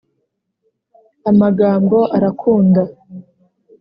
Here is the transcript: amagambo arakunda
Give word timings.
amagambo 1.29 1.97
arakunda 2.15 2.81